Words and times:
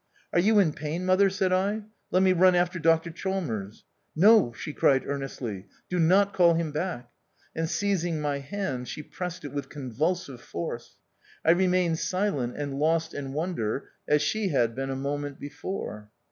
"Are 0.33 0.39
you 0.39 0.57
in 0.57 0.73
pain, 0.73 1.05
mother?" 1.05 1.29
said 1.29 1.53
I; 1.53 1.83
"let 2.09 2.23
me 2.23 2.33
run 2.33 2.55
after 2.55 2.79
Dr 2.79 3.11
Chalmers?"" 3.11 3.83
No," 4.15 4.51
she 4.51 4.73
cried 4.73 5.05
earnestly," 5.05 5.67
do 5.91 5.99
not 5.99 6.33
call 6.33 6.55
him 6.55 6.71
back;" 6.71 7.11
and 7.55 7.69
seizing 7.69 8.19
my 8.19 8.39
hand 8.39 8.87
she 8.87 9.03
pressed 9.03 9.45
it 9.45 9.53
with 9.53 9.69
con 9.69 9.91
vulsive 9.91 10.39
force. 10.41 10.97
I 11.45 11.51
remained 11.51 11.99
silent 11.99 12.57
and 12.57 12.79
lost 12.79 13.11
66 13.11 13.11
THE 13.11 13.17
OUTCAST. 13.17 13.29
in 13.29 13.33
wonder, 13.35 13.89
as 14.07 14.21
she 14.23 14.47
had 14.47 14.73
been 14.73 14.89
a 14.89 14.95
moment 14.95 15.39
before. 15.39 16.09